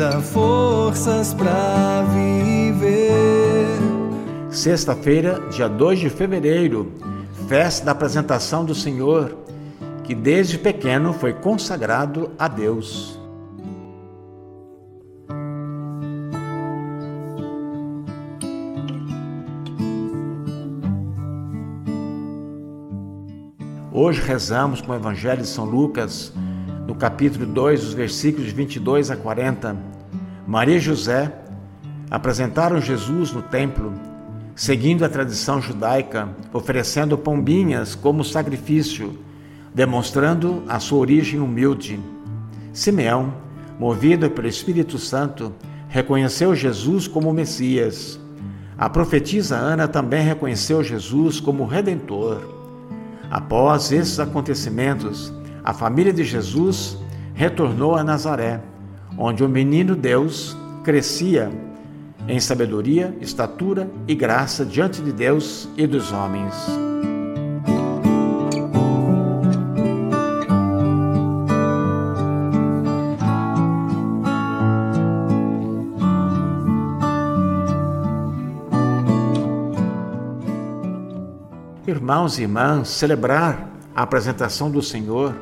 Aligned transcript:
Dá 0.00 0.18
forças 0.18 1.34
para 1.34 2.02
viver. 2.04 3.66
Sexta-feira, 4.48 5.38
dia 5.50 5.68
2 5.68 5.98
de 5.98 6.08
fevereiro, 6.08 6.90
festa 7.46 7.84
da 7.84 7.92
apresentação 7.92 8.64
do 8.64 8.74
Senhor, 8.74 9.36
que 10.02 10.14
desde 10.14 10.56
pequeno 10.56 11.12
foi 11.12 11.34
consagrado 11.34 12.30
a 12.38 12.48
Deus. 12.48 13.20
Hoje 23.92 24.22
rezamos 24.22 24.80
com 24.80 24.92
o 24.92 24.94
Evangelho 24.94 25.42
de 25.42 25.48
São 25.48 25.66
Lucas, 25.66 26.32
no 26.90 26.96
capítulo 26.96 27.46
2, 27.46 27.84
os 27.84 27.92
versículos 27.94 28.48
de 28.48 28.52
22 28.52 29.12
a 29.12 29.16
40, 29.16 29.76
Maria 30.44 30.74
e 30.74 30.80
José 30.80 31.32
apresentaram 32.10 32.80
Jesus 32.80 33.30
no 33.30 33.42
templo, 33.42 33.92
seguindo 34.56 35.04
a 35.04 35.08
tradição 35.08 35.62
judaica, 35.62 36.28
oferecendo 36.52 37.16
pombinhas 37.16 37.94
como 37.94 38.24
sacrifício, 38.24 39.16
demonstrando 39.72 40.64
a 40.68 40.80
sua 40.80 40.98
origem 40.98 41.38
humilde. 41.38 42.00
Simeão, 42.72 43.34
movido 43.78 44.28
pelo 44.28 44.48
Espírito 44.48 44.98
Santo, 44.98 45.54
reconheceu 45.86 46.56
Jesus 46.56 47.06
como 47.06 47.32
Messias. 47.32 48.18
A 48.76 48.90
profetisa 48.90 49.56
Ana 49.56 49.86
também 49.86 50.24
reconheceu 50.24 50.82
Jesus 50.82 51.38
como 51.38 51.66
Redentor. 51.66 52.40
Após 53.30 53.92
esses 53.92 54.18
acontecimentos, 54.18 55.32
a 55.64 55.72
família 55.72 56.12
de 56.12 56.24
Jesus 56.24 56.98
retornou 57.34 57.94
a 57.94 58.04
Nazaré, 58.04 58.60
onde 59.16 59.44
o 59.44 59.48
menino 59.48 59.94
Deus 59.94 60.56
crescia 60.82 61.50
em 62.28 62.38
sabedoria, 62.38 63.16
estatura 63.20 63.90
e 64.06 64.14
graça 64.14 64.64
diante 64.64 65.02
de 65.02 65.12
Deus 65.12 65.68
e 65.76 65.86
dos 65.86 66.12
homens. 66.12 66.54
Irmãos 81.86 82.38
e 82.38 82.42
irmãs, 82.42 82.88
celebrar 82.88 83.68
a 83.94 84.02
apresentação 84.02 84.70
do 84.70 84.80
Senhor 84.80 85.34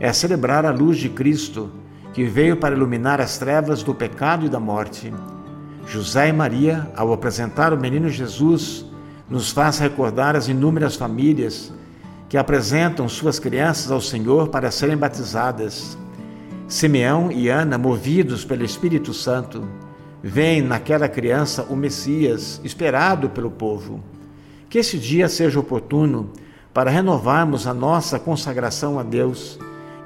é 0.00 0.12
celebrar 0.12 0.64
a 0.64 0.70
luz 0.70 0.98
de 0.98 1.08
Cristo, 1.08 1.70
que 2.12 2.24
veio 2.24 2.56
para 2.56 2.74
iluminar 2.74 3.20
as 3.20 3.38
trevas 3.38 3.82
do 3.82 3.94
pecado 3.94 4.46
e 4.46 4.48
da 4.48 4.60
morte. 4.60 5.12
José 5.86 6.28
e 6.28 6.32
Maria, 6.32 6.90
ao 6.96 7.12
apresentar 7.12 7.72
o 7.72 7.80
menino 7.80 8.08
Jesus, 8.08 8.84
nos 9.28 9.50
faz 9.50 9.78
recordar 9.78 10.36
as 10.36 10.48
inúmeras 10.48 10.96
famílias 10.96 11.72
que 12.28 12.36
apresentam 12.36 13.08
suas 13.08 13.38
crianças 13.38 13.90
ao 13.90 14.00
Senhor 14.00 14.48
para 14.48 14.70
serem 14.70 14.96
batizadas. 14.96 15.96
Simeão 16.66 17.32
e 17.32 17.48
Ana, 17.48 17.78
movidos 17.78 18.44
pelo 18.44 18.64
Espírito 18.64 19.14
Santo, 19.14 19.66
veem 20.22 20.60
naquela 20.60 21.08
criança 21.08 21.66
o 21.70 21.76
Messias 21.76 22.60
esperado 22.62 23.30
pelo 23.30 23.50
povo. 23.50 24.02
Que 24.68 24.78
esse 24.78 24.98
dia 24.98 25.28
seja 25.28 25.58
oportuno 25.58 26.30
para 26.74 26.90
renovarmos 26.90 27.66
a 27.66 27.72
nossa 27.72 28.18
consagração 28.18 28.98
a 28.98 29.02
Deus 29.02 29.58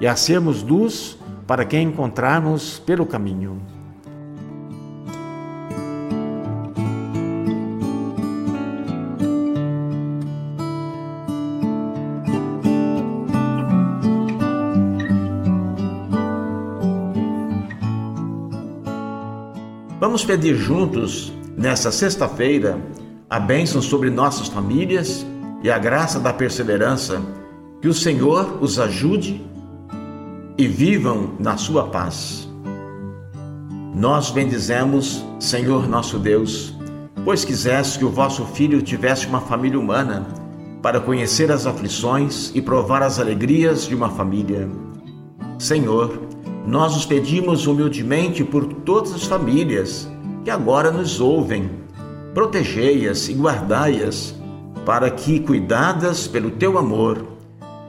e 0.02 0.06
a 0.08 0.16
sermos 0.16 0.64
luz 0.64 1.16
para 1.46 1.64
quem 1.64 1.86
encontrarmos 1.86 2.80
pelo 2.80 3.06
caminho. 3.06 3.62
Vamos 20.00 20.24
pedir 20.24 20.56
juntos, 20.56 21.32
nesta 21.56 21.92
sexta-feira, 21.92 22.76
a 23.30 23.38
bênção 23.38 23.80
sobre 23.80 24.10
nossas 24.10 24.48
famílias 24.48 25.24
e 25.62 25.70
a 25.70 25.78
graça 25.78 26.18
da 26.18 26.32
perseverança. 26.32 27.22
Que 27.80 27.86
o 27.86 27.94
Senhor 27.94 28.58
os 28.60 28.80
ajude 28.80 29.51
e 30.56 30.66
vivam 30.66 31.32
na 31.38 31.56
sua 31.56 31.88
paz. 31.88 32.48
Nós 33.94 34.30
bendizemos, 34.30 35.24
Senhor 35.38 35.88
nosso 35.88 36.18
Deus, 36.18 36.74
pois 37.24 37.44
quiseste 37.44 37.98
que 37.98 38.04
o 38.04 38.10
vosso 38.10 38.44
filho 38.46 38.82
tivesse 38.82 39.26
uma 39.26 39.40
família 39.40 39.78
humana 39.78 40.26
para 40.82 41.00
conhecer 41.00 41.52
as 41.52 41.66
aflições 41.66 42.50
e 42.54 42.60
provar 42.60 43.02
as 43.02 43.18
alegrias 43.18 43.86
de 43.86 43.94
uma 43.94 44.10
família. 44.10 44.68
Senhor, 45.58 46.20
nós 46.66 46.96
os 46.96 47.06
pedimos 47.06 47.66
humildemente 47.66 48.42
por 48.42 48.64
todas 48.64 49.12
as 49.12 49.24
famílias 49.24 50.08
que 50.44 50.50
agora 50.50 50.90
nos 50.90 51.20
ouvem. 51.20 51.70
Protegei-as 52.34 53.28
e 53.28 53.34
guardai-as, 53.34 54.34
para 54.84 55.10
que, 55.10 55.38
cuidadas 55.38 56.26
pelo 56.26 56.50
teu 56.50 56.78
amor, 56.78 57.31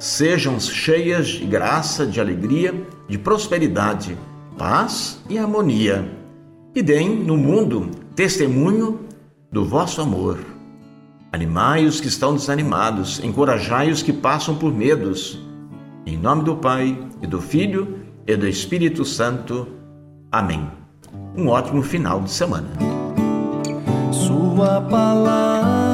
sejam 0.03 0.59
cheias 0.59 1.27
de 1.27 1.45
graça, 1.45 2.05
de 2.05 2.19
alegria, 2.19 2.75
de 3.07 3.17
prosperidade, 3.17 4.17
paz 4.57 5.23
e 5.29 5.37
harmonia, 5.37 6.11
e 6.75 6.81
deem 6.81 7.15
no 7.23 7.37
mundo 7.37 7.89
testemunho 8.13 8.99
do 9.49 9.63
vosso 9.63 10.01
amor. 10.01 10.39
Animai 11.31 11.85
os 11.85 12.01
que 12.01 12.09
estão 12.09 12.33
desanimados, 12.33 13.23
encorajai 13.23 13.91
os 13.91 14.01
que 14.01 14.11
passam 14.11 14.57
por 14.57 14.73
medos. 14.73 15.39
Em 16.05 16.17
nome 16.17 16.43
do 16.43 16.57
Pai, 16.57 16.97
e 17.21 17.25
do 17.25 17.41
Filho, 17.41 17.99
e 18.27 18.35
do 18.35 18.45
Espírito 18.45 19.05
Santo. 19.05 19.69
Amém. 20.29 20.69
Um 21.33 21.47
ótimo 21.47 21.81
final 21.81 22.19
de 22.19 22.29
semana. 22.29 22.67
Sua 24.11 24.81
palavra 24.81 25.92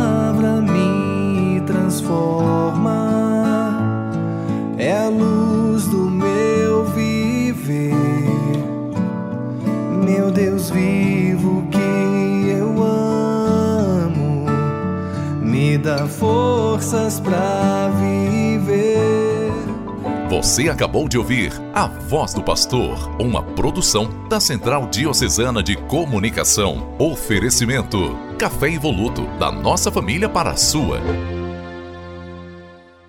Deus 10.40 10.70
vivo 10.70 11.68
que 11.70 12.50
eu 12.50 12.82
amo, 12.82 14.46
me 15.42 15.78
dá 15.78 16.08
forças 16.08 17.20
para 17.20 17.90
viver. 18.00 19.52
Você 20.30 20.70
acabou 20.70 21.10
de 21.10 21.18
ouvir 21.18 21.52
A 21.74 21.88
Voz 21.88 22.34
do 22.34 22.42
Pastor, 22.42 23.22
uma 23.22 23.44
produção 23.44 24.10
da 24.30 24.40
Central 24.40 24.88
Diocesana 24.88 25.62
de 25.62 25.76
Comunicação. 25.76 26.96
Oferecimento: 26.98 28.18
Café 28.38 28.72
Evoluto, 28.72 29.24
da 29.38 29.52
nossa 29.52 29.92
família 29.92 30.30
para 30.30 30.52
a 30.52 30.56
sua. 30.56 31.02